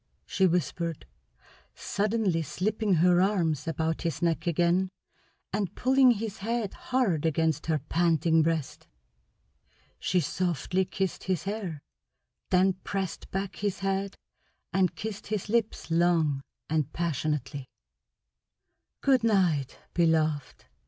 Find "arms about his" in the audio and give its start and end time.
3.21-4.19